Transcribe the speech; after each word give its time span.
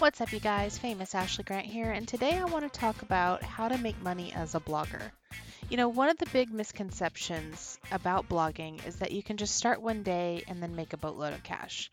What's 0.00 0.20
up, 0.20 0.32
you 0.32 0.40
guys? 0.40 0.78
Famous 0.78 1.14
Ashley 1.14 1.44
Grant 1.44 1.64
here, 1.64 1.92
and 1.92 2.08
today 2.08 2.38
I 2.38 2.44
want 2.46 2.64
to 2.64 2.80
talk 2.80 3.02
about 3.02 3.44
how 3.44 3.68
to 3.68 3.78
make 3.78 4.02
money 4.02 4.32
as 4.34 4.56
a 4.56 4.60
blogger. 4.60 5.12
You 5.68 5.76
know, 5.76 5.88
one 5.88 6.08
of 6.08 6.18
the 6.18 6.26
big 6.32 6.52
misconceptions 6.52 7.78
about 7.92 8.28
blogging 8.28 8.84
is 8.84 8.96
that 8.96 9.12
you 9.12 9.22
can 9.22 9.36
just 9.36 9.54
start 9.54 9.80
one 9.80 10.02
day 10.02 10.42
and 10.48 10.60
then 10.60 10.74
make 10.74 10.92
a 10.92 10.96
boatload 10.96 11.34
of 11.34 11.44
cash. 11.44 11.88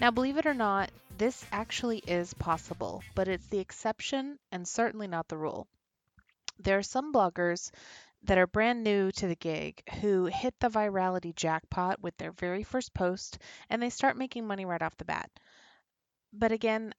Now, 0.00 0.10
believe 0.10 0.38
it 0.38 0.46
or 0.46 0.54
not, 0.54 0.90
this 1.18 1.44
actually 1.52 1.98
is 1.98 2.32
possible, 2.32 3.02
but 3.14 3.28
it's 3.28 3.46
the 3.48 3.58
exception 3.58 4.38
and 4.50 4.66
certainly 4.66 5.06
not 5.06 5.28
the 5.28 5.36
rule. 5.36 5.66
There 6.58 6.78
are 6.78 6.82
some 6.82 7.12
bloggers 7.12 7.70
that 8.22 8.38
are 8.38 8.46
brand 8.46 8.82
new 8.82 9.12
to 9.12 9.26
the 9.26 9.36
gig 9.36 9.82
who 10.00 10.26
hit 10.26 10.58
the 10.58 10.68
virality 10.68 11.34
jackpot 11.34 12.00
with 12.00 12.16
their 12.16 12.32
very 12.32 12.62
first 12.62 12.92
post 12.94 13.38
and 13.70 13.80
they 13.80 13.90
start 13.90 14.16
making 14.16 14.46
money 14.46 14.64
right 14.64 14.82
off 14.82 14.96
the 14.96 15.04
bat. 15.04 15.30
But 16.32 16.52
again, 16.52 16.94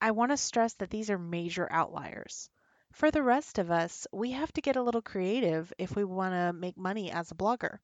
I 0.00 0.10
want 0.12 0.32
to 0.32 0.36
stress 0.36 0.74
that 0.74 0.90
these 0.90 1.10
are 1.10 1.18
major 1.18 1.70
outliers. 1.70 2.50
For 2.92 3.10
the 3.10 3.22
rest 3.22 3.58
of 3.58 3.70
us, 3.70 4.06
we 4.12 4.32
have 4.32 4.52
to 4.52 4.60
get 4.60 4.76
a 4.76 4.82
little 4.82 5.02
creative 5.02 5.72
if 5.78 5.94
we 5.96 6.04
want 6.04 6.34
to 6.34 6.52
make 6.52 6.76
money 6.76 7.10
as 7.10 7.30
a 7.30 7.34
blogger. 7.34 7.78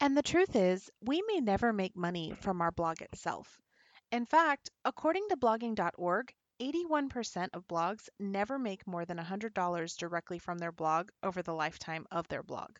And 0.00 0.16
the 0.16 0.22
truth 0.22 0.54
is, 0.54 0.90
we 1.00 1.22
may 1.26 1.40
never 1.40 1.72
make 1.72 1.96
money 1.96 2.32
from 2.32 2.60
our 2.60 2.70
blog 2.70 3.02
itself. 3.02 3.60
In 4.12 4.24
fact, 4.24 4.70
according 4.84 5.28
to 5.30 5.36
blogging.org, 5.36 6.32
81% 6.60 7.48
of 7.52 7.66
blogs 7.66 8.08
never 8.18 8.58
make 8.58 8.86
more 8.86 9.04
than 9.04 9.18
$100 9.18 9.96
directly 9.96 10.38
from 10.38 10.58
their 10.58 10.72
blog 10.72 11.10
over 11.22 11.42
the 11.42 11.54
lifetime 11.54 12.06
of 12.10 12.28
their 12.28 12.42
blog. 12.42 12.76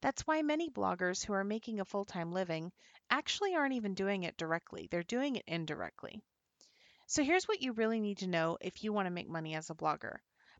That's 0.00 0.26
why 0.26 0.42
many 0.42 0.68
bloggers 0.68 1.24
who 1.24 1.32
are 1.32 1.44
making 1.44 1.78
a 1.78 1.84
full 1.84 2.04
time 2.04 2.32
living 2.32 2.72
actually 3.08 3.54
aren't 3.54 3.74
even 3.74 3.94
doing 3.94 4.24
it 4.24 4.36
directly, 4.36 4.88
they're 4.90 5.04
doing 5.04 5.36
it 5.36 5.44
indirectly. 5.46 6.22
So 7.06 7.22
here's 7.22 7.46
what 7.46 7.60
you 7.60 7.72
really 7.72 8.00
need 8.00 8.18
to 8.18 8.26
know 8.26 8.58
if 8.60 8.82
you 8.82 8.92
want 8.92 9.06
to 9.06 9.10
make 9.10 9.28
money 9.28 9.54
as 9.54 9.70
a 9.70 9.74
blogger. 9.74 10.16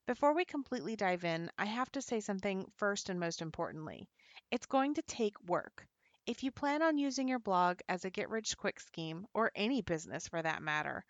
Before 0.07 0.35
we 0.35 0.45
completely 0.45 0.97
dive 0.97 1.25
in, 1.25 1.51
I 1.57 1.65
have 1.65 1.91
to 1.93 2.03
say 2.03 2.21
something 2.21 2.71
first 2.77 3.09
and 3.09 3.19
most 3.19 3.41
importantly. 3.41 4.09
It's 4.51 4.67
going 4.67 4.95
to 4.95 5.03
take 5.03 5.41
work. 5.49 5.87
If 6.27 6.43
you 6.45 6.53
plan 6.53 6.83
on 6.83 6.99
using 6.99 7.27
your 7.27 7.39
blog 7.39 7.81
as 7.89 8.05
a 8.05 8.11
get 8.11 8.31
rich 8.31 8.57
quick 8.57 8.79
scheme, 8.79 9.27
or 9.35 9.51
any 9.55 9.83
business 9.83 10.29
for 10.29 10.41
that 10.41 10.63
matter, 10.63 11.05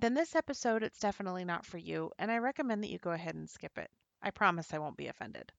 then 0.00 0.14
this 0.14 0.34
episode 0.34 0.82
it's 0.82 0.98
definitely 0.98 1.44
not 1.44 1.66
for 1.66 1.78
you, 1.78 2.12
and 2.18 2.30
I 2.30 2.38
recommend 2.38 2.82
that 2.82 2.90
you 2.90 2.98
go 2.98 3.10
ahead 3.10 3.34
and 3.34 3.48
skip 3.48 3.78
it. 3.78 3.90
I 4.22 4.30
promise 4.30 4.72
I 4.72 4.78
won't 4.78 4.96
be 4.96 5.08
offended. 5.08 5.52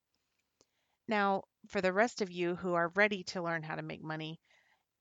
Now, 1.07 1.43
for 1.67 1.81
the 1.81 1.93
rest 1.93 2.21
of 2.21 2.31
you 2.31 2.55
who 2.55 2.73
are 2.73 2.89
ready 2.89 3.23
to 3.23 3.41
learn 3.41 3.63
how 3.63 3.75
to 3.75 3.81
make 3.81 4.03
money, 4.03 4.39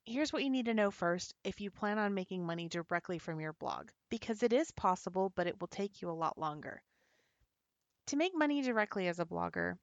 here's 0.06 0.33
what 0.33 0.42
you 0.42 0.50
need 0.50 0.66
to 0.66 0.75
know 0.75 0.91
first 0.91 1.34
if 1.44 1.61
you 1.61 1.70
plan 1.70 1.98
on 1.98 2.14
making 2.14 2.47
money 2.47 2.69
directly 2.69 3.19
from 3.19 3.41
your 3.41 3.53
blog, 3.53 3.91
because 4.09 4.42
it 4.42 4.53
is 4.53 4.70
possible, 4.70 5.31
but 5.34 5.47
it 5.47 5.61
will 5.61 5.69
take 5.69 6.00
you 6.00 6.11
a 6.11 6.12
lot 6.12 6.39
longer. 6.39 6.83
To 8.06 8.16
make 8.16 8.34
money 8.34 8.62
directly 8.62 9.09
as 9.09 9.19
a 9.19 9.27
blogger, 9.27 9.77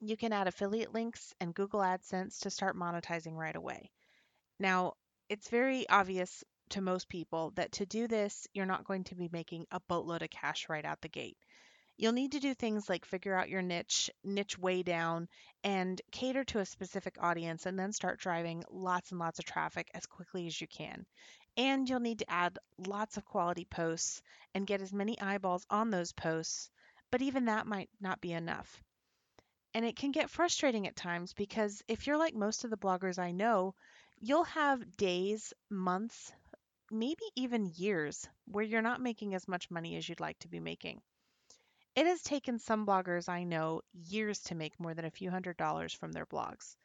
you 0.00 0.16
can 0.16 0.32
add 0.32 0.46
affiliate 0.46 0.92
links 0.92 1.34
and 1.40 1.54
Google 1.54 1.80
AdSense 1.80 2.40
to 2.40 2.50
start 2.50 2.76
monetizing 2.76 3.34
right 3.34 3.56
away. 3.56 3.90
Now, 4.60 4.92
it's 5.28 5.48
very 5.48 5.88
obvious 5.88 6.44
to 6.70 6.80
most 6.80 7.08
people 7.08 7.52
that 7.56 7.72
to 7.72 7.86
do 7.86 8.06
this, 8.08 8.46
you're 8.52 8.66
not 8.66 8.84
going 8.84 9.04
to 9.04 9.14
be 9.14 9.28
making 9.32 9.66
a 9.70 9.80
boatload 9.80 10.22
of 10.22 10.30
cash 10.30 10.68
right 10.68 10.84
out 10.84 11.00
the 11.00 11.08
gate. 11.08 11.36
You'll 11.96 12.12
need 12.12 12.32
to 12.32 12.40
do 12.40 12.54
things 12.54 12.88
like 12.88 13.04
figure 13.04 13.34
out 13.34 13.48
your 13.48 13.60
niche, 13.60 14.08
niche 14.22 14.56
way 14.56 14.84
down, 14.84 15.28
and 15.64 16.00
cater 16.12 16.44
to 16.44 16.60
a 16.60 16.64
specific 16.64 17.16
audience, 17.18 17.66
and 17.66 17.76
then 17.76 17.92
start 17.92 18.20
driving 18.20 18.62
lots 18.70 19.10
and 19.10 19.18
lots 19.18 19.40
of 19.40 19.44
traffic 19.44 19.90
as 19.94 20.06
quickly 20.06 20.46
as 20.46 20.60
you 20.60 20.68
can. 20.68 21.04
And 21.56 21.88
you'll 21.88 21.98
need 21.98 22.20
to 22.20 22.30
add 22.30 22.56
lots 22.86 23.16
of 23.16 23.24
quality 23.24 23.64
posts 23.64 24.22
and 24.54 24.64
get 24.64 24.80
as 24.80 24.92
many 24.92 25.20
eyeballs 25.20 25.66
on 25.70 25.90
those 25.90 26.12
posts, 26.12 26.70
but 27.10 27.20
even 27.20 27.46
that 27.46 27.66
might 27.66 27.90
not 28.00 28.20
be 28.20 28.32
enough. 28.32 28.80
And 29.74 29.84
it 29.84 29.96
can 29.96 30.12
get 30.12 30.30
frustrating 30.30 30.86
at 30.86 30.94
times 30.94 31.32
because 31.32 31.82
if 31.88 32.06
you're 32.06 32.16
like 32.16 32.34
most 32.34 32.62
of 32.62 32.70
the 32.70 32.76
bloggers 32.76 33.18
I 33.18 33.32
know, 33.32 33.74
you'll 34.20 34.44
have 34.44 34.96
days, 34.96 35.52
months, 35.68 36.32
maybe 36.90 37.24
even 37.34 37.72
years 37.76 38.28
where 38.46 38.64
you're 38.64 38.82
not 38.82 39.00
making 39.00 39.34
as 39.34 39.48
much 39.48 39.70
money 39.70 39.96
as 39.96 40.08
you'd 40.08 40.20
like 40.20 40.38
to 40.40 40.48
be 40.48 40.60
making. 40.60 41.02
It 41.94 42.06
has 42.06 42.22
taken 42.22 42.58
some 42.58 42.86
bloggers 42.86 43.28
I 43.28 43.44
know 43.44 43.82
years 43.92 44.40
to 44.44 44.54
make 44.54 44.78
more 44.80 44.94
than 44.94 45.04
a 45.04 45.10
few 45.10 45.30
hundred 45.30 45.56
dollars 45.56 45.92
from 45.92 46.12
their 46.12 46.26
blogs. 46.26 46.76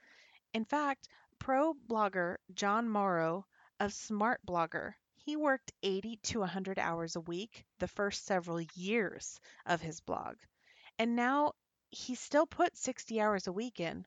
In 0.53 0.65
fact, 0.65 1.07
pro 1.39 1.73
blogger 1.73 2.37
Jon 2.53 2.89
Morrow 2.89 3.45
of 3.79 3.93
Smart 3.93 4.45
Blogger, 4.45 4.95
he 5.15 5.35
worked 5.35 5.71
80 5.83 6.17
to 6.17 6.39
100 6.39 6.79
hours 6.79 7.15
a 7.15 7.21
week 7.21 7.65
the 7.79 7.87
first 7.87 8.25
several 8.25 8.61
years 8.75 9.39
of 9.65 9.81
his 9.81 10.01
blog. 10.01 10.37
And 10.99 11.15
now 11.15 11.53
he 11.91 12.15
still 12.15 12.45
puts 12.47 12.81
60 12.81 13.21
hours 13.21 13.47
a 13.47 13.53
week 13.53 13.79
in 13.79 14.05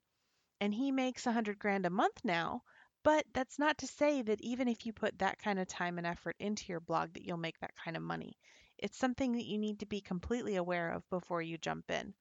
and 0.61 0.75
he 0.75 0.91
makes 0.91 1.27
100 1.27 1.59
grand 1.59 1.87
a 1.87 1.91
month 1.91 2.25
now. 2.25 2.63
But 3.07 3.25
that's 3.33 3.57
not 3.57 3.79
to 3.79 3.87
say 3.87 4.23
that 4.23 4.41
even 4.41 4.67
if 4.67 4.85
you 4.85 4.93
put 4.93 5.21
that 5.21 5.39
kind 5.39 5.61
of 5.61 5.69
time 5.69 5.97
and 5.97 6.05
effort 6.05 6.35
into 6.41 6.65
your 6.67 6.81
blog 6.81 7.13
that 7.13 7.25
you'll 7.25 7.37
make 7.37 7.57
that 7.61 7.77
kind 7.77 7.97
of 7.97 8.03
money. 8.03 8.37
It's 8.79 8.99
something 8.99 9.35
that 9.35 9.45
you 9.45 9.59
need 9.59 9.79
to 9.79 9.87
be 9.87 10.01
completely 10.01 10.57
aware 10.57 10.91
of 10.91 11.09
before 11.09 11.41
you 11.41 11.57
jump 11.57 11.89
in. 11.89 12.15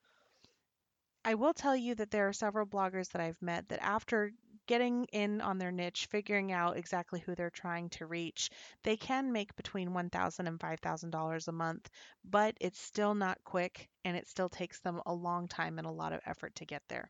I 1.26 1.34
will 1.34 1.56
tell 1.56 1.76
you 1.76 1.96
that 1.96 2.12
there 2.12 2.28
are 2.28 2.34
several 2.34 2.68
bloggers 2.68 3.10
that 3.14 3.22
I've 3.22 3.42
met 3.42 3.68
that 3.70 3.82
after 3.82 4.32
getting 4.68 5.06
in 5.06 5.42
on 5.42 5.58
their 5.58 5.72
niche, 5.72 6.06
figuring 6.06 6.52
out 6.52 6.78
exactly 6.78 7.20
who 7.20 7.34
they're 7.34 7.50
trying 7.50 7.90
to 7.90 8.06
reach, 8.06 8.52
they 8.84 8.96
can 8.96 9.32
make 9.32 9.56
between 9.56 9.90
$1,000 9.90 10.48
and 10.48 10.60
$5,000 10.60 11.48
a 11.48 11.52
month, 11.52 11.90
but 12.24 12.56
it's 12.62 12.80
still 12.80 13.16
not 13.16 13.44
quick 13.44 13.90
and 14.04 14.16
it 14.16 14.28
still 14.28 14.50
takes 14.50 14.82
them 14.82 15.02
a 15.08 15.14
long 15.16 15.48
time 15.48 15.80
and 15.80 15.88
a 15.88 15.92
lot 15.92 16.14
of 16.14 16.22
effort 16.28 16.54
to 16.58 16.66
get 16.66 16.84
there. 16.90 17.10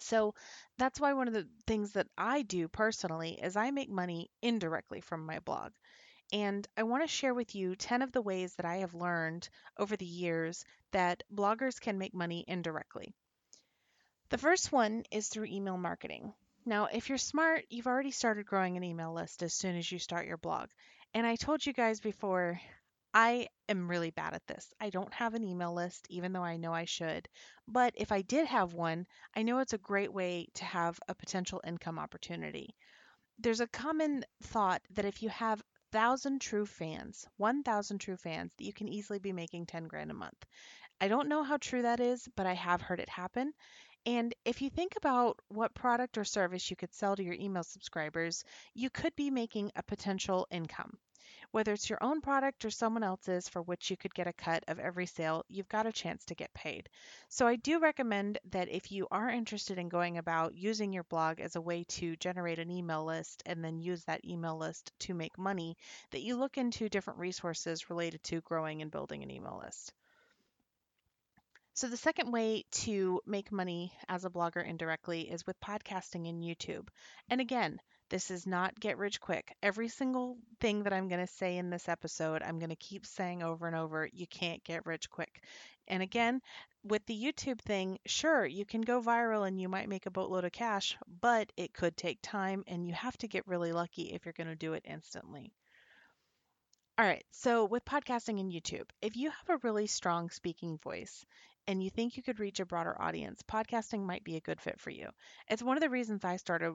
So 0.00 0.34
that's 0.78 1.00
why 1.00 1.12
one 1.12 1.28
of 1.28 1.34
the 1.34 1.48
things 1.66 1.92
that 1.92 2.08
I 2.16 2.42
do 2.42 2.68
personally 2.68 3.40
is 3.42 3.56
I 3.56 3.70
make 3.70 3.90
money 3.90 4.30
indirectly 4.42 5.00
from 5.00 5.26
my 5.26 5.40
blog. 5.40 5.72
And 6.32 6.66
I 6.76 6.82
want 6.84 7.02
to 7.02 7.08
share 7.08 7.34
with 7.34 7.54
you 7.54 7.76
10 7.76 8.02
of 8.02 8.12
the 8.12 8.22
ways 8.22 8.54
that 8.56 8.66
I 8.66 8.76
have 8.76 8.94
learned 8.94 9.48
over 9.78 9.96
the 9.96 10.04
years 10.04 10.64
that 10.92 11.22
bloggers 11.32 11.80
can 11.80 11.98
make 11.98 12.14
money 12.14 12.44
indirectly. 12.48 13.14
The 14.30 14.38
first 14.38 14.72
one 14.72 15.04
is 15.10 15.28
through 15.28 15.46
email 15.46 15.76
marketing. 15.76 16.34
Now, 16.64 16.86
if 16.86 17.08
you're 17.08 17.18
smart, 17.18 17.66
you've 17.68 17.86
already 17.86 18.10
started 18.10 18.46
growing 18.46 18.76
an 18.76 18.84
email 18.84 19.12
list 19.12 19.42
as 19.42 19.54
soon 19.54 19.76
as 19.76 19.90
you 19.92 19.98
start 19.98 20.26
your 20.26 20.38
blog. 20.38 20.70
And 21.12 21.26
I 21.26 21.36
told 21.36 21.64
you 21.64 21.72
guys 21.72 22.00
before, 22.00 22.60
I 23.14 23.48
am 23.68 23.88
really 23.88 24.10
bad 24.10 24.34
at 24.34 24.46
this. 24.48 24.74
I 24.80 24.90
don't 24.90 25.14
have 25.14 25.34
an 25.34 25.44
email 25.44 25.72
list, 25.72 26.06
even 26.10 26.32
though 26.32 26.42
I 26.42 26.56
know 26.56 26.74
I 26.74 26.84
should. 26.84 27.28
But 27.68 27.94
if 27.96 28.10
I 28.10 28.22
did 28.22 28.46
have 28.48 28.74
one, 28.74 29.06
I 29.36 29.42
know 29.42 29.60
it's 29.60 29.72
a 29.72 29.78
great 29.78 30.12
way 30.12 30.48
to 30.54 30.64
have 30.64 30.98
a 31.08 31.14
potential 31.14 31.62
income 31.64 31.98
opportunity. 31.98 32.74
There's 33.38 33.60
a 33.60 33.68
common 33.68 34.24
thought 34.42 34.82
that 34.90 35.04
if 35.04 35.22
you 35.22 35.28
have 35.28 35.62
thousand 35.92 36.40
true 36.40 36.66
fans, 36.66 37.24
1,000 37.36 38.00
true 38.00 38.16
fans, 38.16 38.52
that 38.58 38.64
you 38.64 38.72
can 38.72 38.88
easily 38.88 39.20
be 39.20 39.32
making 39.32 39.66
10 39.66 39.84
grand 39.84 40.10
a 40.10 40.14
month. 40.14 40.44
I 41.00 41.06
don't 41.06 41.28
know 41.28 41.44
how 41.44 41.56
true 41.58 41.82
that 41.82 42.00
is, 42.00 42.28
but 42.34 42.46
I 42.46 42.54
have 42.54 42.82
heard 42.82 42.98
it 42.98 43.08
happen. 43.08 43.52
And 44.06 44.34
if 44.44 44.60
you 44.60 44.70
think 44.70 44.96
about 44.96 45.38
what 45.48 45.72
product 45.72 46.18
or 46.18 46.24
service 46.24 46.68
you 46.68 46.76
could 46.76 46.92
sell 46.92 47.14
to 47.14 47.22
your 47.22 47.34
email 47.34 47.62
subscribers, 47.62 48.44
you 48.74 48.90
could 48.90 49.14
be 49.14 49.30
making 49.30 49.70
a 49.76 49.84
potential 49.84 50.48
income. 50.50 50.98
Whether 51.54 51.74
it's 51.74 51.88
your 51.88 52.02
own 52.02 52.20
product 52.20 52.64
or 52.64 52.70
someone 52.70 53.04
else's 53.04 53.48
for 53.48 53.62
which 53.62 53.88
you 53.88 53.96
could 53.96 54.12
get 54.12 54.26
a 54.26 54.32
cut 54.32 54.64
of 54.66 54.80
every 54.80 55.06
sale, 55.06 55.44
you've 55.48 55.68
got 55.68 55.86
a 55.86 55.92
chance 55.92 56.24
to 56.24 56.34
get 56.34 56.52
paid. 56.52 56.88
So 57.28 57.46
I 57.46 57.54
do 57.54 57.78
recommend 57.78 58.40
that 58.50 58.68
if 58.68 58.90
you 58.90 59.06
are 59.12 59.30
interested 59.30 59.78
in 59.78 59.88
going 59.88 60.18
about 60.18 60.56
using 60.56 60.92
your 60.92 61.04
blog 61.04 61.38
as 61.38 61.54
a 61.54 61.60
way 61.60 61.84
to 61.90 62.16
generate 62.16 62.58
an 62.58 62.72
email 62.72 63.04
list 63.04 63.44
and 63.46 63.64
then 63.64 63.78
use 63.78 64.02
that 64.06 64.24
email 64.24 64.58
list 64.58 64.90
to 64.98 65.14
make 65.14 65.38
money, 65.38 65.76
that 66.10 66.22
you 66.22 66.34
look 66.34 66.58
into 66.58 66.88
different 66.88 67.20
resources 67.20 67.88
related 67.88 68.24
to 68.24 68.40
growing 68.40 68.82
and 68.82 68.90
building 68.90 69.22
an 69.22 69.30
email 69.30 69.62
list. 69.64 69.92
So, 71.74 71.86
the 71.86 71.96
second 71.96 72.32
way 72.32 72.64
to 72.82 73.20
make 73.26 73.52
money 73.52 73.92
as 74.08 74.24
a 74.24 74.30
blogger 74.30 74.66
indirectly 74.66 75.30
is 75.30 75.46
with 75.46 75.60
podcasting 75.60 76.28
and 76.28 76.42
YouTube. 76.42 76.88
And 77.30 77.40
again, 77.40 77.78
this 78.10 78.30
is 78.30 78.46
not 78.46 78.78
get 78.78 78.98
rich 78.98 79.20
quick. 79.20 79.54
Every 79.62 79.88
single 79.88 80.36
thing 80.60 80.82
that 80.82 80.92
I'm 80.92 81.08
going 81.08 81.26
to 81.26 81.32
say 81.32 81.56
in 81.56 81.70
this 81.70 81.88
episode, 81.88 82.42
I'm 82.42 82.58
going 82.58 82.70
to 82.70 82.76
keep 82.76 83.06
saying 83.06 83.42
over 83.42 83.66
and 83.66 83.76
over 83.76 84.08
you 84.12 84.26
can't 84.26 84.62
get 84.64 84.86
rich 84.86 85.10
quick. 85.10 85.42
And 85.88 86.02
again, 86.02 86.40
with 86.82 87.04
the 87.06 87.14
YouTube 87.14 87.60
thing, 87.60 87.98
sure, 88.06 88.44
you 88.44 88.64
can 88.64 88.82
go 88.82 89.00
viral 89.00 89.46
and 89.46 89.60
you 89.60 89.68
might 89.68 89.88
make 89.88 90.06
a 90.06 90.10
boatload 90.10 90.44
of 90.44 90.52
cash, 90.52 90.96
but 91.20 91.50
it 91.56 91.72
could 91.72 91.96
take 91.96 92.18
time 92.22 92.64
and 92.66 92.86
you 92.86 92.92
have 92.92 93.16
to 93.18 93.28
get 93.28 93.46
really 93.46 93.72
lucky 93.72 94.12
if 94.12 94.24
you're 94.24 94.34
going 94.34 94.48
to 94.48 94.54
do 94.54 94.74
it 94.74 94.84
instantly. 94.84 95.52
All 96.96 97.04
right, 97.04 97.24
so 97.32 97.64
with 97.64 97.84
podcasting 97.84 98.38
and 98.38 98.52
YouTube, 98.52 98.88
if 99.02 99.16
you 99.16 99.30
have 99.30 99.48
a 99.48 99.60
really 99.66 99.88
strong 99.88 100.30
speaking 100.30 100.78
voice 100.78 101.26
and 101.66 101.82
you 101.82 101.90
think 101.90 102.16
you 102.16 102.22
could 102.22 102.38
reach 102.38 102.60
a 102.60 102.66
broader 102.66 103.00
audience, 103.00 103.42
podcasting 103.42 104.04
might 104.04 104.22
be 104.22 104.36
a 104.36 104.40
good 104.40 104.60
fit 104.60 104.78
for 104.78 104.90
you. 104.90 105.08
It's 105.48 105.62
one 105.62 105.76
of 105.76 105.82
the 105.82 105.90
reasons 105.90 106.24
I 106.24 106.36
started 106.36 106.74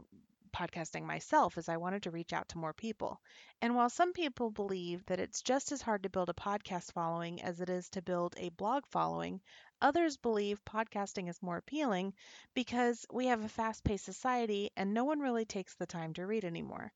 podcasting 0.52 1.04
myself 1.04 1.58
is 1.58 1.70
I 1.70 1.78
wanted 1.78 2.04
to 2.04 2.12
reach 2.12 2.34
out 2.34 2.50
to 2.50 2.58
more 2.58 2.74
people. 2.74 3.22
And 3.62 3.76
while 3.76 3.90
some 3.90 4.14
people 4.14 4.52
believe 4.52 5.06
that 5.06 5.20
it's 5.20 5.42
just 5.42 5.72
as 5.72 5.82
hard 5.82 6.04
to 6.04 6.10
build 6.10 6.30
a 6.30 6.34
podcast 6.34 6.92
following 6.92 7.42
as 7.42 7.62
it 7.62 7.70
is 7.70 7.90
to 7.90 8.02
build 8.02 8.36
a 8.38 8.50
blog 8.50 8.86
following, 8.88 9.42
others 9.82 10.18
believe 10.18 10.64
podcasting 10.66 11.30
is 11.30 11.42
more 11.42 11.58
appealing 11.58 12.14
because 12.54 13.06
we 13.12 13.28
have 13.28 13.44
a 13.44 13.50
fast-paced 13.50 14.06
society 14.06 14.70
and 14.76 14.94
no 14.94 15.04
one 15.04 15.20
really 15.20 15.46
takes 15.46 15.76
the 15.76 15.86
time 15.86 16.14
to 16.14 16.26
read 16.26 16.46
anymore. 16.46 16.92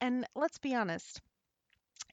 And 0.00 0.26
let's 0.34 0.58
be 0.58 0.74
honest, 0.74 1.20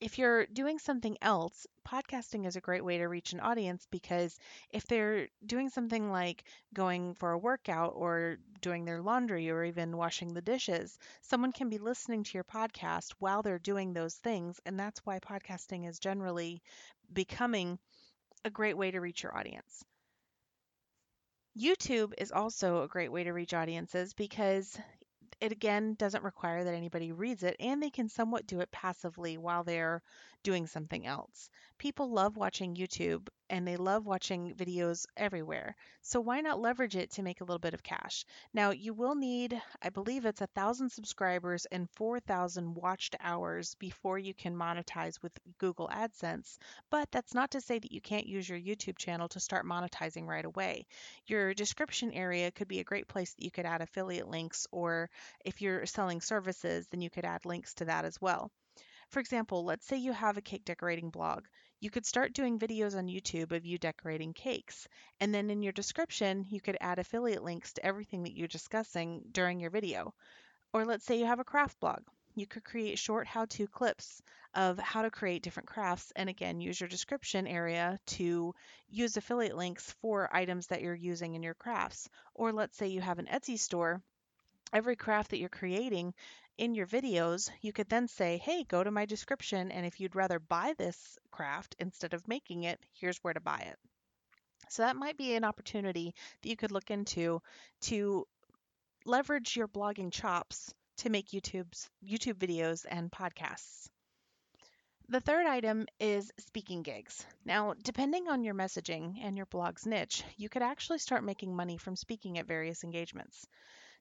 if 0.02 0.18
you're 0.18 0.46
doing 0.48 0.80
something 0.80 1.18
else, 1.22 1.68
podcasting 1.88 2.46
is 2.48 2.56
a 2.56 2.62
great 2.62 2.84
way 2.84 2.98
to 2.98 3.08
reach 3.08 3.34
an 3.34 3.40
audience 3.40 3.88
because 3.92 4.38
if 4.70 4.86
they're 4.88 5.28
doing 5.46 5.70
something 5.70 6.12
like 6.12 6.44
going 6.74 7.14
for 7.16 7.32
a 7.32 7.38
workout 7.38 7.94
or 7.96 8.38
doing 8.62 8.86
their 8.86 9.02
laundry 9.02 9.50
or 9.50 9.64
even 9.64 9.98
washing 9.98 10.34
the 10.34 10.42
dishes, 10.42 10.98
someone 11.22 11.52
can 11.52 11.70
be 11.70 11.78
listening 11.78 12.24
to 12.24 12.34
your 12.38 12.44
podcast 12.44 13.14
while 13.20 13.44
they're 13.44 13.60
doing 13.60 13.94
those 13.94 14.16
things. 14.16 14.60
And 14.66 14.80
that's 14.80 15.06
why 15.06 15.20
podcasting 15.20 15.88
is 15.88 16.00
generally 16.00 16.62
becoming 17.14 17.80
a 18.46 18.50
great 18.50 18.78
way 18.78 18.92
to 18.92 19.00
reach 19.02 19.24
your 19.24 19.38
audience. 19.38 19.84
YouTube 21.58 22.14
is 22.18 22.32
also 22.32 22.84
a 22.84 22.88
great 22.88 23.12
way 23.12 23.24
to 23.24 23.32
reach 23.32 23.54
audiences 23.54 24.14
because 24.14 24.78
it 25.42 25.52
again 25.52 25.96
doesn't 25.96 26.24
require 26.24 26.64
that 26.64 26.74
anybody 26.74 27.12
reads 27.12 27.44
it, 27.44 27.56
and 27.60 27.82
they 27.82 27.90
can 27.90 28.08
somewhat 28.08 28.48
do 28.48 28.60
it 28.62 28.72
passively 28.72 29.38
while 29.38 29.64
they're 29.64 30.02
doing 30.44 30.68
something 30.68 31.06
else. 31.06 31.50
People 31.78 32.12
love 32.12 32.38
watching 32.38 32.76
YouTube 32.76 33.28
and 33.52 33.68
they 33.68 33.76
love 33.76 34.06
watching 34.06 34.56
videos 34.56 35.06
everywhere. 35.18 35.76
So 36.02 36.22
why 36.22 36.40
not 36.40 36.62
leverage 36.62 36.96
it 36.96 37.12
to 37.12 37.22
make 37.22 37.42
a 37.42 37.44
little 37.44 37.60
bit 37.60 37.74
of 37.74 37.84
cash? 37.84 38.26
Now, 38.54 38.72
you 38.72 38.94
will 38.94 39.14
need, 39.14 39.62
I 39.82 39.90
believe 39.90 40.26
it's 40.26 40.40
a 40.40 40.48
thousand 40.48 40.90
subscribers 40.90 41.68
and 41.70 41.90
4,000 41.92 42.74
watched 42.74 43.18
hours 43.20 43.76
before 43.76 44.18
you 44.18 44.34
can 44.34 44.56
monetize 44.56 45.22
with 45.22 45.34
Google 45.58 45.90
AdSense. 45.90 46.58
But 46.90 47.12
that's 47.12 47.34
not 47.34 47.52
to 47.52 47.62
say 47.62 47.78
that 47.78 47.92
you 47.92 48.00
can't 48.00 48.26
use 48.26 48.48
your 48.48 48.58
YouTube 48.58 48.98
channel 48.98 49.28
to 49.28 49.40
start 49.42 49.66
monetizing 49.66 50.26
right 50.26 50.46
away. 50.46 50.86
Your 51.28 51.54
description 51.54 52.14
area 52.14 52.52
could 52.52 52.70
be 52.70 52.80
a 52.80 52.86
great 52.86 53.10
place 53.10 53.34
that 53.34 53.44
you 53.44 53.52
could 53.52 53.66
add 53.66 53.82
affiliate 53.82 54.30
links, 54.30 54.66
or 54.72 55.10
if 55.44 55.62
you're 55.62 55.86
selling 55.86 56.22
services, 56.22 56.88
then 56.88 57.02
you 57.02 57.10
could 57.10 57.26
add 57.26 57.46
links 57.46 57.74
to 57.76 57.86
that 57.86 58.06
as 58.06 58.20
well. 58.22 58.50
For 59.12 59.20
example, 59.20 59.66
let's 59.66 59.86
say 59.86 59.98
you 59.98 60.14
have 60.14 60.38
a 60.38 60.42
cake 60.42 60.64
decorating 60.64 61.10
blog. 61.10 61.46
You 61.82 61.90
could 61.90 62.06
start 62.06 62.32
doing 62.32 62.58
videos 62.58 62.98
on 62.98 63.08
YouTube 63.08 63.52
of 63.52 63.66
you 63.66 63.78
decorating 63.78 64.32
cakes. 64.34 64.88
And 65.20 65.36
then 65.36 65.50
in 65.50 65.62
your 65.62 65.74
description, 65.74 66.46
you 66.48 66.62
could 66.62 66.78
add 66.80 66.98
affiliate 66.98 67.44
links 67.44 67.74
to 67.74 67.86
everything 67.86 68.24
that 68.24 68.38
you're 68.38 68.48
discussing 68.48 69.26
during 69.34 69.60
your 69.60 69.70
video. 69.70 70.14
Or 70.72 70.86
let's 70.86 71.04
say 71.04 71.20
you 71.20 71.26
have 71.26 71.42
a 71.42 71.44
craft 71.44 71.78
blog. 71.82 72.04
You 72.36 72.48
could 72.48 72.64
create 72.64 72.98
short 72.98 73.28
how 73.28 73.46
to 73.48 73.68
clips 73.68 74.22
of 74.54 74.80
how 74.80 75.02
to 75.02 75.12
create 75.12 75.44
different 75.44 75.68
crafts 75.68 76.14
and 76.16 76.30
again 76.30 76.62
use 76.62 76.80
your 76.80 76.88
description 76.88 77.48
area 77.48 78.00
to 78.06 78.56
use 78.90 79.18
affiliate 79.18 79.58
links 79.58 79.92
for 80.02 80.34
items 80.34 80.68
that 80.68 80.82
you're 80.82 80.96
using 80.96 81.36
in 81.36 81.44
your 81.44 81.54
crafts. 81.54 82.08
Or 82.34 82.54
let's 82.54 82.78
say 82.78 82.88
you 82.88 83.02
have 83.02 83.20
an 83.20 83.28
Etsy 83.28 83.60
store 83.60 84.02
every 84.74 84.96
craft 84.96 85.32
that 85.32 85.40
you're 85.40 85.50
creating 85.50 86.14
in 86.58 86.76
your 86.76 86.88
videos, 86.88 87.50
you 87.62 87.74
could 87.74 87.90
then 87.90 88.08
say, 88.08 88.38
hey, 88.38 88.64
go 88.64 88.84
to 88.84 88.92
my 88.92 89.06
description, 89.06 89.72
and 89.72 89.86
if 89.86 90.00
you'd 90.00 90.16
rather 90.16 90.40
buy 90.40 90.74
this 90.78 91.18
craft 91.32 91.76
instead 91.80 92.14
of 92.14 92.28
making 92.28 92.64
it, 92.64 92.80
here's 92.94 93.18
where 93.24 93.34
to 93.34 93.42
buy 93.42 93.60
it. 93.60 93.78
So 94.70 94.84
that 94.84 94.96
might 94.96 95.18
be 95.18 95.36
an 95.36 95.44
opportunity 95.44 96.14
that 96.42 96.50
you 96.50 96.56
could 96.56 96.72
look 96.72 96.92
into 96.92 97.42
to 97.82 98.26
leverage 99.06 99.56
your 99.56 99.68
blogging 99.68 100.12
chops 100.12 100.74
to 100.98 101.10
make 101.10 101.30
YouTube's 101.30 101.90
YouTube 102.06 102.36
videos 102.36 102.86
and 102.88 103.12
podcasts. 103.12 103.90
The 105.10 105.20
third 105.20 105.46
item 105.46 105.88
is 106.00 106.32
speaking 106.40 106.84
gigs. 106.84 107.26
Now, 107.44 107.74
depending 107.84 108.30
on 108.30 108.44
your 108.44 108.54
messaging 108.54 109.18
and 109.22 109.36
your 109.36 109.48
blog's 109.48 109.86
niche, 109.86 110.24
you 110.38 110.48
could 110.48 110.62
actually 110.62 111.00
start 111.00 111.24
making 111.24 111.54
money 111.56 111.78
from 111.78 111.98
speaking 111.98 112.38
at 112.38 112.48
various 112.48 112.84
engagements. 112.84 113.46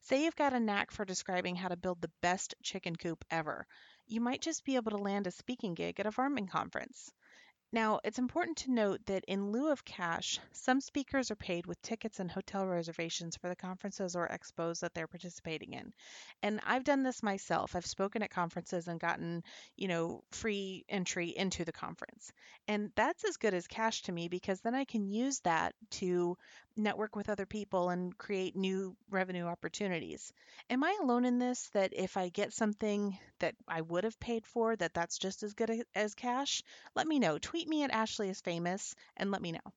Say 0.03 0.25
you've 0.25 0.37
got 0.37 0.53
a 0.53 0.61
knack 0.61 0.91
for 0.91 1.05
describing 1.05 1.57
how 1.57 1.69
to 1.69 1.77
build 1.77 2.01
the 2.01 2.11
best 2.21 2.55
chicken 2.63 2.97
coop 2.97 3.25
ever. 3.31 3.67
You 4.07 4.21
might 4.21 4.41
just 4.41 4.65
be 4.65 4.77
able 4.77 4.91
to 4.93 4.97
land 4.97 5.27
a 5.27 5.31
speaking 5.31 5.75
gig 5.75 6.01
at 6.01 6.07
a 6.07 6.13
farming 6.13 6.47
conference. 6.49 7.13
Now, 7.73 8.01
it's 8.03 8.19
important 8.19 8.57
to 8.59 8.73
note 8.73 9.01
that 9.07 9.25
in 9.29 9.53
lieu 9.53 9.71
of 9.71 9.85
cash, 9.85 10.41
some 10.51 10.81
speakers 10.81 11.31
are 11.31 11.37
paid 11.37 11.67
with 11.67 11.81
tickets 11.83 12.19
and 12.19 12.29
hotel 12.29 12.67
reservations 12.67 13.37
for 13.37 13.49
the 13.49 13.55
conferences 13.55 14.17
or 14.17 14.29
expos 14.29 14.81
that 14.81 14.93
they're 14.93 15.07
participating 15.07 15.75
in. 15.75 15.93
And 16.43 16.61
I've 16.67 16.83
done 16.83 17.05
this 17.05 17.23
myself. 17.23 17.77
I've 17.77 17.87
spoken 17.87 18.25
at 18.25 18.31
conferences 18.31 18.89
and 18.89 18.99
gotten, 18.99 19.45
you 19.77 19.87
know, 19.87 20.25
free 20.33 20.85
entry 20.89 21.29
into 21.29 21.65
the 21.65 21.73
conference. 21.73 22.33
And 22.67 22.91
that's 22.97 23.23
as 23.25 23.37
good 23.37 23.55
as 23.55 23.69
cash 23.69 24.03
to 24.03 24.13
me 24.13 24.27
because 24.27 24.61
then 24.61 24.75
I 24.75 24.85
can 24.85 25.07
use 25.07 25.39
that 25.41 25.75
to 25.91 26.37
network 26.77 27.15
with 27.15 27.29
other 27.29 27.47
people 27.47 27.91
and 27.91 28.17
create 28.17 28.57
new 28.57 28.97
revenue 29.11 29.45
opportunities. 29.45 30.33
Am 30.71 30.83
I 30.83 30.99
alone 31.03 31.25
in 31.25 31.39
this 31.39 31.69
that 31.75 31.93
if 31.93 32.17
I 32.17 32.29
get 32.31 32.53
something 32.53 33.19
that 33.39 33.55
I 33.69 33.81
would 33.81 34.05
have 34.05 34.19
paid 34.21 34.47
for 34.47 34.77
that 34.77 34.95
that's 34.95 35.19
just 35.19 35.43
as 35.43 35.55
good 35.55 35.85
as 35.95 36.15
cash? 36.15 36.63
Let 36.95 37.07
me 37.07 37.19
know. 37.19 37.39
Tweet 37.39 37.60
me 37.69 37.85
at 37.85 37.91
Ashley 37.91 38.29
is 38.29 38.41
famous 38.41 38.95
and 39.17 39.31
let 39.31 39.43
me 39.43 39.53
know. 39.53 39.73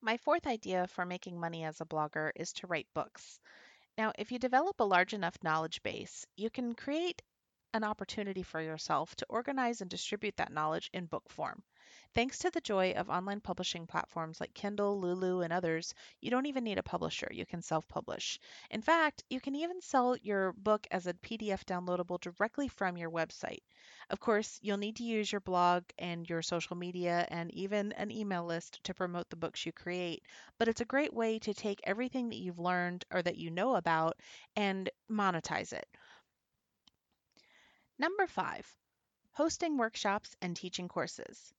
My 0.00 0.16
fourth 0.16 0.46
idea 0.46 0.86
for 0.86 1.04
making 1.04 1.38
money 1.38 1.64
as 1.64 1.80
a 1.80 1.84
blogger 1.86 2.30
is 2.34 2.52
to 2.54 2.66
write 2.66 2.86
books. 2.94 3.38
Now, 3.98 4.12
if 4.18 4.32
you 4.32 4.38
develop 4.38 4.80
a 4.80 4.84
large 4.84 5.12
enough 5.14 5.36
knowledge 5.42 5.82
base, 5.82 6.26
you 6.36 6.50
can 6.50 6.74
create 6.74 7.22
an 7.74 7.84
opportunity 7.84 8.42
for 8.42 8.60
yourself 8.60 9.14
to 9.16 9.26
organize 9.28 9.80
and 9.80 9.90
distribute 9.90 10.36
that 10.36 10.52
knowledge 10.52 10.90
in 10.92 11.06
book 11.06 11.28
form. 11.30 11.62
Thanks 12.14 12.38
to 12.38 12.50
the 12.50 12.60
joy 12.60 12.92
of 12.92 13.08
online 13.08 13.40
publishing 13.40 13.86
platforms 13.86 14.40
like 14.40 14.54
Kindle, 14.54 15.00
Lulu, 15.00 15.40
and 15.40 15.52
others, 15.52 15.94
you 16.20 16.30
don't 16.30 16.46
even 16.46 16.64
need 16.64 16.78
a 16.78 16.82
publisher. 16.82 17.28
You 17.30 17.46
can 17.46 17.62
self 17.62 17.86
publish. 17.88 18.38
In 18.70 18.82
fact, 18.82 19.24
you 19.30 19.40
can 19.40 19.54
even 19.54 19.80
sell 19.80 20.16
your 20.16 20.52
book 20.52 20.86
as 20.90 21.06
a 21.06 21.14
PDF 21.14 21.64
downloadable 21.64 22.20
directly 22.20 22.68
from 22.68 22.96
your 22.96 23.10
website. 23.10 23.62
Of 24.10 24.20
course, 24.20 24.58
you'll 24.62 24.76
need 24.76 24.96
to 24.96 25.04
use 25.04 25.30
your 25.30 25.40
blog 25.40 25.84
and 25.98 26.28
your 26.28 26.42
social 26.42 26.76
media 26.76 27.26
and 27.30 27.52
even 27.54 27.92
an 27.92 28.10
email 28.10 28.44
list 28.44 28.82
to 28.84 28.94
promote 28.94 29.30
the 29.30 29.36
books 29.36 29.64
you 29.64 29.72
create, 29.72 30.24
but 30.58 30.68
it's 30.68 30.80
a 30.80 30.84
great 30.84 31.14
way 31.14 31.38
to 31.40 31.54
take 31.54 31.80
everything 31.84 32.28
that 32.30 32.38
you've 32.38 32.58
learned 32.58 33.04
or 33.10 33.22
that 33.22 33.36
you 33.36 33.50
know 33.50 33.76
about 33.76 34.18
and 34.56 34.90
monetize 35.10 35.72
it. 35.72 35.88
Number 37.98 38.26
five, 38.26 38.66
hosting 39.32 39.76
workshops 39.76 40.34
and 40.40 40.56
teaching 40.56 40.88
courses. 40.88 41.52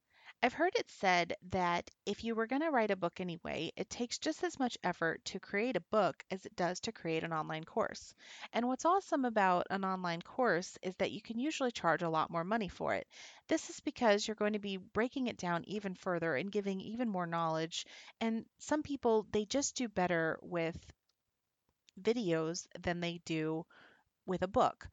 I've 0.44 0.54
heard 0.54 0.74
it 0.76 0.90
said 0.92 1.36
that 1.50 1.90
if 2.06 2.24
you 2.24 2.36
were 2.36 2.46
going 2.46 2.62
to 2.62 2.70
write 2.70 2.92
a 2.92 2.96
book 2.96 3.20
anyway, 3.20 3.72
it 3.76 3.90
takes 3.90 4.20
just 4.20 4.44
as 4.44 4.60
much 4.60 4.78
effort 4.84 5.26
to 5.26 5.40
create 5.40 5.76
a 5.76 5.82
book 5.82 6.24
as 6.30 6.46
it 6.46 6.56
does 6.56 6.80
to 6.82 6.92
create 6.92 7.24
an 7.24 7.34
online 7.34 7.64
course. 7.64 8.14
And 8.54 8.68
what's 8.68 8.86
awesome 8.86 9.26
about 9.26 9.66
an 9.72 9.84
online 9.84 10.22
course 10.22 10.78
is 10.84 10.96
that 10.98 11.12
you 11.12 11.22
can 11.24 11.40
usually 11.40 11.72
charge 11.72 12.04
a 12.04 12.10
lot 12.10 12.30
more 12.30 12.44
money 12.44 12.68
for 12.68 12.94
it. 12.94 13.08
This 13.48 13.72
is 13.72 13.80
because 13.80 14.28
you're 14.28 14.36
going 14.36 14.54
to 14.54 14.60
be 14.60 14.78
breaking 14.78 15.26
it 15.28 15.38
down 15.38 15.64
even 15.66 15.96
further 15.96 16.36
and 16.36 16.52
giving 16.52 16.82
even 16.82 17.10
more 17.10 17.26
knowledge. 17.26 17.86
And 18.20 18.46
some 18.60 18.84
people, 18.84 19.26
they 19.32 19.46
just 19.46 19.76
do 19.76 19.88
better 19.88 20.38
with 20.44 20.78
videos 22.02 22.68
than 22.80 23.00
they 23.00 23.22
do 23.26 23.66
with 24.26 24.42
a 24.44 24.48
book. 24.48 24.88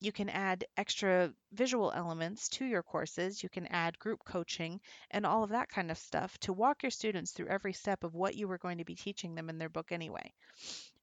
You 0.00 0.12
can 0.12 0.28
add 0.28 0.64
extra 0.76 1.32
visual 1.52 1.92
elements 1.92 2.48
to 2.50 2.64
your 2.64 2.82
courses. 2.82 3.42
You 3.42 3.48
can 3.48 3.66
add 3.68 3.98
group 3.98 4.24
coaching 4.24 4.80
and 5.10 5.24
all 5.24 5.44
of 5.44 5.50
that 5.50 5.68
kind 5.68 5.90
of 5.90 5.98
stuff 5.98 6.36
to 6.40 6.52
walk 6.52 6.82
your 6.82 6.90
students 6.90 7.32
through 7.32 7.48
every 7.48 7.72
step 7.72 8.04
of 8.04 8.14
what 8.14 8.34
you 8.34 8.48
were 8.48 8.58
going 8.58 8.78
to 8.78 8.84
be 8.84 8.94
teaching 8.94 9.34
them 9.34 9.48
in 9.48 9.58
their 9.58 9.68
book 9.68 9.92
anyway. 9.92 10.32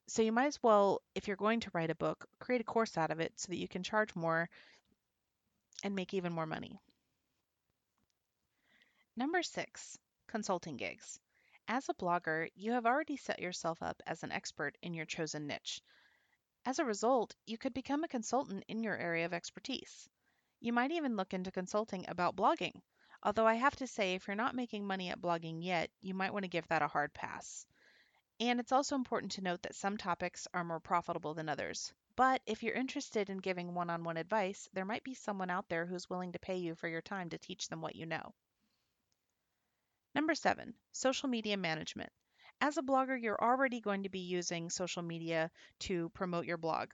So 0.07 0.21
you 0.21 0.31
might 0.31 0.47
as 0.47 0.61
well, 0.61 1.01
if 1.15 1.27
you're 1.27 1.37
going 1.37 1.61
to 1.61 1.71
write 1.73 1.89
a 1.89 1.95
book, 1.95 2.27
create 2.39 2.61
a 2.61 2.65
course 2.65 2.97
out 2.97 3.11
of 3.11 3.19
it 3.19 3.33
so 3.37 3.47
that 3.49 3.57
you 3.57 3.67
can 3.67 3.81
charge 3.81 4.13
more 4.13 4.49
and 5.83 5.95
make 5.95 6.13
even 6.13 6.33
more 6.33 6.45
money. 6.45 6.79
Number 9.15 9.41
six, 9.41 9.97
consulting 10.27 10.77
gigs. 10.77 11.19
As 11.67 11.87
a 11.89 11.93
blogger, 11.93 12.49
you 12.55 12.73
have 12.73 12.85
already 12.85 13.17
set 13.17 13.39
yourself 13.39 13.81
up 13.81 14.01
as 14.05 14.23
an 14.23 14.31
expert 14.31 14.77
in 14.81 14.93
your 14.93 15.05
chosen 15.05 15.47
niche. 15.47 15.81
As 16.63 16.77
a 16.77 16.85
result, 16.85 17.35
you 17.47 17.57
could 17.57 17.73
become 17.73 18.03
a 18.03 18.07
consultant 18.07 18.63
in 18.67 18.83
your 18.83 18.95
area 18.95 19.25
of 19.25 19.33
expertise. 19.33 20.07
You 20.59 20.73
might 20.73 20.91
even 20.91 21.15
look 21.15 21.33
into 21.33 21.51
consulting 21.51 22.05
about 22.07 22.35
blogging, 22.35 22.81
although 23.23 23.47
I 23.47 23.55
have 23.55 23.75
to 23.77 23.87
say, 23.87 24.13
if 24.13 24.27
you're 24.27 24.35
not 24.35 24.53
making 24.53 24.85
money 24.85 25.09
at 25.09 25.19
blogging 25.19 25.63
yet, 25.63 25.89
you 26.01 26.13
might 26.13 26.33
want 26.33 26.43
to 26.43 26.49
give 26.49 26.67
that 26.67 26.83
a 26.83 26.87
hard 26.87 27.13
pass. 27.13 27.65
And 28.39 28.59
it's 28.59 28.71
also 28.71 28.95
important 28.95 29.31
to 29.33 29.41
note 29.41 29.63
that 29.63 29.75
some 29.75 29.97
topics 29.97 30.47
are 30.53 30.63
more 30.63 30.79
profitable 30.79 31.33
than 31.33 31.49
others. 31.49 31.93
But 32.15 32.43
if 32.45 32.61
you're 32.61 32.75
interested 32.75 33.31
in 33.31 33.39
giving 33.39 33.73
one 33.73 33.89
on 33.89 34.03
one 34.03 34.17
advice, 34.17 34.69
there 34.73 34.85
might 34.85 35.03
be 35.03 35.15
someone 35.15 35.49
out 35.49 35.67
there 35.67 35.87
who's 35.87 36.09
willing 36.09 36.33
to 36.33 36.39
pay 36.39 36.57
you 36.57 36.75
for 36.75 36.87
your 36.87 37.01
time 37.01 37.29
to 37.29 37.39
teach 37.39 37.69
them 37.69 37.81
what 37.81 37.95
you 37.95 38.05
know. 38.05 38.35
Number 40.13 40.35
seven, 40.35 40.75
social 40.91 41.27
media 41.27 41.57
management. 41.57 42.11
As 42.63 42.77
a 42.77 42.83
blogger, 42.83 43.19
you're 43.19 43.41
already 43.41 43.81
going 43.81 44.03
to 44.03 44.09
be 44.09 44.19
using 44.19 44.69
social 44.69 45.01
media 45.01 45.49
to 45.79 46.09
promote 46.09 46.45
your 46.45 46.57
blog. 46.57 46.89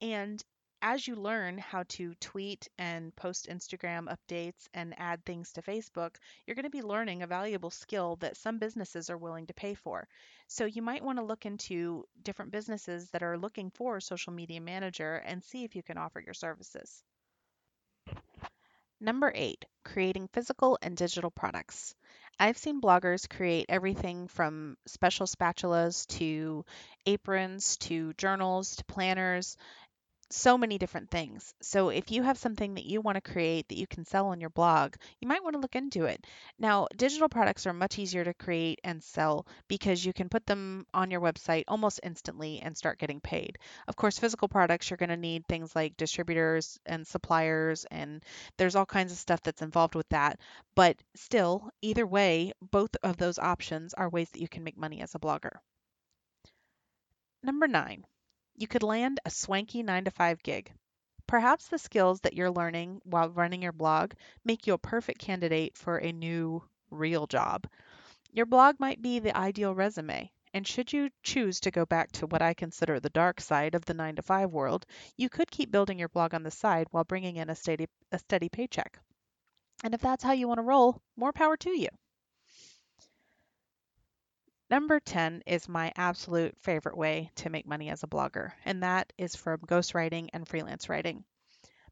And 0.00 0.42
as 0.80 1.06
you 1.06 1.14
learn 1.14 1.58
how 1.58 1.84
to 1.88 2.14
tweet 2.14 2.66
and 2.78 3.14
post 3.14 3.46
Instagram 3.46 4.08
updates 4.08 4.66
and 4.72 4.94
add 4.98 5.24
things 5.24 5.52
to 5.52 5.62
Facebook, 5.62 6.16
you're 6.46 6.56
going 6.56 6.64
to 6.64 6.70
be 6.70 6.80
learning 6.80 7.22
a 7.22 7.26
valuable 7.26 7.70
skill 7.70 8.16
that 8.16 8.38
some 8.38 8.58
businesses 8.58 9.10
are 9.10 9.18
willing 9.18 9.46
to 9.46 9.54
pay 9.54 9.74
for. 9.74 10.08
So 10.48 10.64
you 10.64 10.80
might 10.80 11.04
want 11.04 11.18
to 11.18 11.24
look 11.24 11.44
into 11.44 12.04
different 12.22 12.50
businesses 12.50 13.10
that 13.10 13.22
are 13.22 13.38
looking 13.38 13.70
for 13.70 13.98
a 13.98 14.02
social 14.02 14.32
media 14.32 14.62
manager 14.62 15.16
and 15.26 15.44
see 15.44 15.62
if 15.62 15.76
you 15.76 15.82
can 15.82 15.98
offer 15.98 16.20
your 16.20 16.34
services. 16.34 17.04
Number 19.00 19.32
eight, 19.34 19.64
creating 19.84 20.28
physical 20.32 20.78
and 20.80 20.96
digital 20.96 21.30
products. 21.30 21.94
I've 22.38 22.58
seen 22.58 22.80
bloggers 22.80 23.28
create 23.28 23.66
everything 23.68 24.28
from 24.28 24.76
special 24.86 25.26
spatulas 25.26 26.06
to 26.18 26.64
aprons 27.06 27.76
to 27.78 28.12
journals 28.14 28.76
to 28.76 28.84
planners 28.84 29.56
so 30.32 30.56
many 30.56 30.78
different 30.78 31.10
things. 31.10 31.52
So 31.60 31.90
if 31.90 32.10
you 32.10 32.22
have 32.22 32.38
something 32.38 32.74
that 32.74 32.86
you 32.86 33.00
want 33.00 33.16
to 33.16 33.32
create 33.32 33.68
that 33.68 33.78
you 33.78 33.86
can 33.86 34.04
sell 34.04 34.28
on 34.28 34.40
your 34.40 34.50
blog, 34.50 34.94
you 35.20 35.28
might 35.28 35.42
want 35.44 35.54
to 35.54 35.60
look 35.60 35.76
into 35.76 36.04
it. 36.04 36.26
Now, 36.58 36.88
digital 36.96 37.28
products 37.28 37.66
are 37.66 37.72
much 37.72 37.98
easier 37.98 38.24
to 38.24 38.32
create 38.32 38.80
and 38.82 39.02
sell 39.02 39.46
because 39.68 40.04
you 40.04 40.12
can 40.12 40.28
put 40.28 40.46
them 40.46 40.86
on 40.94 41.10
your 41.10 41.20
website 41.20 41.64
almost 41.68 42.00
instantly 42.02 42.60
and 42.60 42.76
start 42.76 42.98
getting 42.98 43.20
paid. 43.20 43.58
Of 43.86 43.96
course, 43.96 44.18
physical 44.18 44.48
products, 44.48 44.88
you're 44.88 44.96
going 44.96 45.10
to 45.10 45.16
need 45.16 45.46
things 45.46 45.76
like 45.76 45.96
distributors 45.96 46.78
and 46.86 47.06
suppliers, 47.06 47.84
and 47.90 48.24
there's 48.56 48.76
all 48.76 48.86
kinds 48.86 49.12
of 49.12 49.18
stuff 49.18 49.42
that's 49.42 49.62
involved 49.62 49.94
with 49.94 50.08
that. 50.08 50.40
But 50.74 50.96
still, 51.14 51.70
either 51.82 52.06
way, 52.06 52.52
both 52.70 52.96
of 53.02 53.18
those 53.18 53.38
options 53.38 53.92
are 53.94 54.08
ways 54.08 54.30
that 54.30 54.40
you 54.40 54.48
can 54.48 54.64
make 54.64 54.78
money 54.78 55.02
as 55.02 55.14
a 55.14 55.18
blogger. 55.18 55.56
Number 57.42 57.66
nine, 57.66 58.06
you 58.54 58.66
could 58.68 58.82
land 58.82 59.20
a 59.24 59.30
swanky 59.30 59.82
9 59.82 60.04
to 60.04 60.10
5 60.10 60.42
gig. 60.42 60.72
Perhaps 61.26 61.68
the 61.68 61.78
skills 61.78 62.20
that 62.20 62.34
you're 62.34 62.50
learning 62.50 63.00
while 63.04 63.30
running 63.30 63.62
your 63.62 63.72
blog 63.72 64.12
make 64.44 64.66
you 64.66 64.74
a 64.74 64.78
perfect 64.78 65.18
candidate 65.18 65.76
for 65.76 65.96
a 65.96 66.12
new, 66.12 66.62
real 66.90 67.26
job. 67.26 67.66
Your 68.30 68.46
blog 68.46 68.78
might 68.78 69.00
be 69.00 69.18
the 69.18 69.36
ideal 69.36 69.74
resume, 69.74 70.30
and 70.54 70.66
should 70.66 70.92
you 70.92 71.10
choose 71.22 71.60
to 71.60 71.70
go 71.70 71.86
back 71.86 72.12
to 72.12 72.26
what 72.26 72.42
I 72.42 72.54
consider 72.54 73.00
the 73.00 73.10
dark 73.10 73.40
side 73.40 73.74
of 73.74 73.84
the 73.84 73.94
9 73.94 74.16
to 74.16 74.22
5 74.22 74.50
world, 74.50 74.84
you 75.16 75.28
could 75.28 75.50
keep 75.50 75.70
building 75.70 75.98
your 75.98 76.08
blog 76.08 76.34
on 76.34 76.42
the 76.42 76.50
side 76.50 76.88
while 76.90 77.04
bringing 77.04 77.36
in 77.36 77.48
a 77.48 77.54
steady, 77.54 77.88
a 78.10 78.18
steady 78.18 78.48
paycheck. 78.48 78.98
And 79.82 79.94
if 79.94 80.00
that's 80.00 80.22
how 80.22 80.32
you 80.32 80.48
want 80.48 80.58
to 80.58 80.62
roll, 80.62 81.00
more 81.16 81.32
power 81.32 81.56
to 81.56 81.70
you. 81.70 81.88
Number 84.72 85.00
10 85.00 85.42
is 85.44 85.68
my 85.68 85.92
absolute 85.96 86.56
favorite 86.62 86.96
way 86.96 87.30
to 87.34 87.50
make 87.50 87.66
money 87.66 87.90
as 87.90 88.02
a 88.02 88.06
blogger, 88.06 88.52
and 88.64 88.82
that 88.82 89.12
is 89.18 89.36
from 89.36 89.60
ghostwriting 89.60 90.30
and 90.32 90.48
freelance 90.48 90.88
writing. 90.88 91.24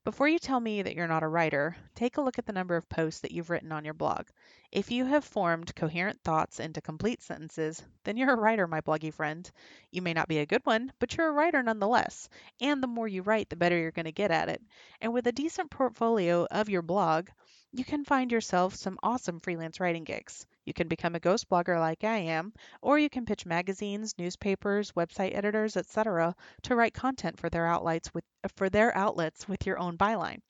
Before 0.02 0.26
you 0.26 0.38
tell 0.38 0.60
me 0.60 0.80
that 0.80 0.94
you're 0.94 1.06
not 1.06 1.22
a 1.22 1.28
writer, 1.28 1.76
take 1.94 2.16
a 2.16 2.22
look 2.22 2.38
at 2.38 2.46
the 2.46 2.54
number 2.54 2.76
of 2.76 2.88
posts 2.88 3.20
that 3.20 3.32
you've 3.32 3.50
written 3.50 3.70
on 3.70 3.84
your 3.84 3.92
blog. 3.92 4.28
If 4.72 4.90
you 4.90 5.04
have 5.04 5.26
formed 5.26 5.76
coherent 5.76 6.22
thoughts 6.24 6.58
into 6.58 6.80
complete 6.80 7.20
sentences, 7.20 7.84
then 8.04 8.16
you're 8.16 8.32
a 8.32 8.40
writer, 8.40 8.66
my 8.66 8.80
bloggy 8.80 9.12
friend. 9.12 9.50
You 9.90 10.00
may 10.00 10.14
not 10.14 10.28
be 10.28 10.38
a 10.38 10.46
good 10.46 10.64
one, 10.64 10.90
but 11.00 11.14
you're 11.14 11.28
a 11.28 11.32
writer 11.32 11.62
nonetheless. 11.62 12.30
And 12.62 12.82
the 12.82 12.86
more 12.86 13.06
you 13.06 13.20
write, 13.20 13.50
the 13.50 13.56
better 13.56 13.76
you're 13.76 13.90
going 13.90 14.06
to 14.06 14.12
get 14.12 14.30
at 14.30 14.48
it. 14.48 14.62
And 15.02 15.12
with 15.12 15.26
a 15.26 15.32
decent 15.32 15.70
portfolio 15.70 16.46
of 16.50 16.70
your 16.70 16.80
blog, 16.80 17.28
you 17.72 17.84
can 17.84 18.06
find 18.06 18.32
yourself 18.32 18.74
some 18.74 18.98
awesome 19.02 19.38
freelance 19.38 19.80
writing 19.80 20.04
gigs. 20.04 20.46
You 20.70 20.74
can 20.74 20.86
become 20.86 21.16
a 21.16 21.18
ghost 21.18 21.48
blogger 21.48 21.80
like 21.80 22.04
I 22.04 22.18
am, 22.18 22.52
or 22.80 22.96
you 22.96 23.10
can 23.10 23.26
pitch 23.26 23.44
magazines, 23.44 24.16
newspapers, 24.16 24.92
website 24.92 25.34
editors, 25.34 25.76
etc. 25.76 26.36
to 26.62 26.76
write 26.76 26.94
content 26.94 27.40
for 27.40 27.50
their 27.50 27.66
outlets 27.66 28.14
with 28.14 28.22
for 28.54 28.70
their 28.70 28.96
outlets 28.96 29.48
with 29.48 29.66
your 29.66 29.80
own 29.80 29.98
byline. 29.98 30.42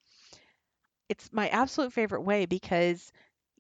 It's 1.09 1.33
my 1.33 1.49
absolute 1.49 1.95
favorite 1.95 2.21
way 2.21 2.45
because 2.45 3.11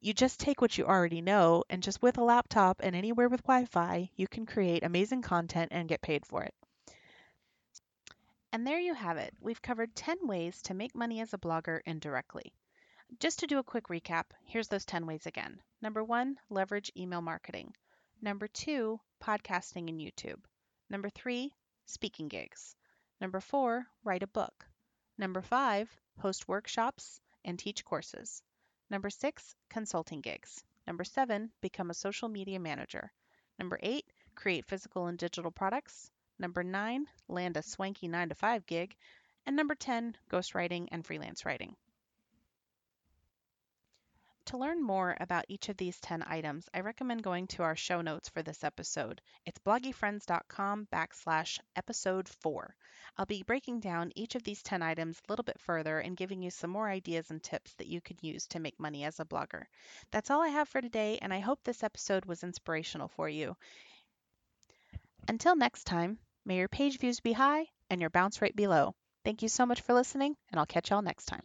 you 0.02 0.12
just 0.12 0.38
take 0.38 0.60
what 0.60 0.76
you 0.76 0.84
already 0.84 1.22
know 1.22 1.64
and 1.70 1.82
just 1.82 2.02
with 2.02 2.18
a 2.18 2.24
laptop 2.24 2.80
and 2.82 2.94
anywhere 2.94 3.30
with 3.30 3.44
Wi-Fi, 3.44 4.10
you 4.14 4.28
can 4.28 4.44
create 4.44 4.84
amazing 4.84 5.22
content 5.22 5.70
and 5.72 5.88
get 5.88 6.02
paid 6.02 6.26
for 6.26 6.42
it. 6.42 6.54
And 8.52 8.66
there 8.66 8.80
you 8.80 8.92
have 8.92 9.16
it. 9.16 9.32
We've 9.40 9.62
covered 9.62 9.96
10 9.96 10.26
ways 10.26 10.60
to 10.64 10.74
make 10.74 10.94
money 10.94 11.22
as 11.22 11.32
a 11.32 11.38
blogger 11.38 11.80
indirectly. 11.86 12.52
Just 13.20 13.40
to 13.40 13.46
do 13.46 13.58
a 13.58 13.62
quick 13.62 13.88
recap, 13.88 14.24
here's 14.46 14.68
those 14.68 14.86
10 14.86 15.04
ways 15.04 15.26
again. 15.26 15.60
Number 15.82 16.02
one, 16.02 16.38
leverage 16.48 16.90
email 16.96 17.20
marketing. 17.20 17.74
Number 18.22 18.48
two, 18.48 18.98
podcasting 19.22 19.90
and 19.90 20.00
YouTube. 20.00 20.40
Number 20.88 21.10
three, 21.10 21.54
speaking 21.84 22.28
gigs. 22.28 22.74
Number 23.20 23.38
four, 23.40 23.86
write 24.04 24.22
a 24.22 24.26
book. 24.26 24.66
Number 25.18 25.42
five, 25.42 25.94
host 26.18 26.48
workshops 26.48 27.20
and 27.44 27.58
teach 27.58 27.84
courses. 27.84 28.42
Number 28.88 29.10
six, 29.10 29.54
consulting 29.68 30.22
gigs. 30.22 30.64
Number 30.86 31.04
seven, 31.04 31.52
become 31.60 31.90
a 31.90 31.94
social 31.94 32.30
media 32.30 32.58
manager. 32.58 33.12
Number 33.58 33.78
eight, 33.82 34.06
create 34.34 34.64
physical 34.64 35.08
and 35.08 35.18
digital 35.18 35.50
products. 35.50 36.10
Number 36.38 36.64
nine, 36.64 37.06
land 37.28 37.58
a 37.58 37.62
swanky 37.62 38.08
9 38.08 38.30
to 38.30 38.34
5 38.34 38.64
gig. 38.64 38.96
And 39.44 39.56
number 39.56 39.74
10, 39.74 40.16
ghostwriting 40.30 40.88
and 40.90 41.04
freelance 41.04 41.44
writing. 41.44 41.76
To 44.46 44.56
learn 44.56 44.82
more 44.82 45.16
about 45.20 45.44
each 45.48 45.68
of 45.68 45.76
these 45.76 46.00
10 46.00 46.24
items, 46.26 46.68
I 46.74 46.80
recommend 46.80 47.22
going 47.22 47.46
to 47.48 47.62
our 47.62 47.76
show 47.76 48.00
notes 48.00 48.28
for 48.28 48.42
this 48.42 48.64
episode. 48.64 49.20
It's 49.46 49.60
bloggyfriends.com 49.60 50.88
backslash 50.92 51.60
episode 51.76 52.28
4. 52.28 52.74
I'll 53.16 53.26
be 53.26 53.42
breaking 53.42 53.80
down 53.80 54.12
each 54.16 54.34
of 54.34 54.42
these 54.42 54.62
10 54.62 54.82
items 54.82 55.18
a 55.18 55.30
little 55.30 55.44
bit 55.44 55.60
further 55.60 56.00
and 56.00 56.16
giving 56.16 56.42
you 56.42 56.50
some 56.50 56.70
more 56.70 56.88
ideas 56.88 57.30
and 57.30 57.42
tips 57.42 57.74
that 57.74 57.86
you 57.86 58.00
could 58.00 58.22
use 58.22 58.46
to 58.48 58.60
make 58.60 58.80
money 58.80 59.04
as 59.04 59.20
a 59.20 59.24
blogger. 59.24 59.64
That's 60.10 60.30
all 60.30 60.42
I 60.42 60.48
have 60.48 60.68
for 60.68 60.80
today, 60.80 61.18
and 61.22 61.32
I 61.32 61.40
hope 61.40 61.62
this 61.62 61.82
episode 61.82 62.24
was 62.24 62.42
inspirational 62.42 63.08
for 63.08 63.28
you. 63.28 63.56
Until 65.28 65.54
next 65.54 65.84
time, 65.84 66.18
may 66.44 66.56
your 66.56 66.68
page 66.68 66.98
views 66.98 67.20
be 67.20 67.32
high 67.32 67.66
and 67.88 68.00
your 68.00 68.10
bounce 68.10 68.42
rate 68.42 68.56
be 68.56 68.66
low. 68.66 68.94
Thank 69.24 69.42
you 69.42 69.48
so 69.48 69.66
much 69.66 69.82
for 69.82 69.92
listening, 69.92 70.34
and 70.50 70.58
I'll 70.58 70.66
catch 70.66 70.90
y'all 70.90 71.02
next 71.02 71.26
time. 71.26 71.42